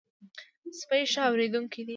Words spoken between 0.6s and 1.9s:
سپي ښه اورېدونکي دي.